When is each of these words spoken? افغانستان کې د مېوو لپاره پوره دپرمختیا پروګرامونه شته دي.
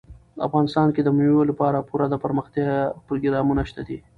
افغانستان 0.47 0.87
کې 0.95 1.01
د 1.03 1.09
مېوو 1.17 1.49
لپاره 1.51 1.85
پوره 1.89 2.05
دپرمختیا 2.13 2.71
پروګرامونه 3.07 3.61
شته 3.69 3.81
دي. 3.87 3.97